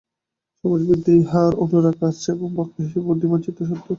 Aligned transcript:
সমাজবিদ্যায় 0.57 1.19
ইহার 1.21 1.51
অনুরাগ 1.63 1.97
আছে, 2.09 2.27
এবং 2.35 2.47
বক্তা 2.57 2.79
হিসাবে 2.79 2.99
ইনি 2.99 3.07
বুদ্ধিমান 3.07 3.39
চিত্তাকর্ষক। 3.45 3.79